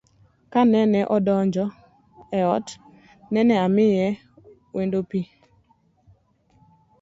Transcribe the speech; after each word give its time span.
Kanene 0.53 1.01
odonjo 1.15 1.65
e 2.39 2.39
ot, 2.55 2.67
nene 3.33 3.55
omiyo 3.65 4.09
wendone 4.75 5.07
pii 5.11 5.29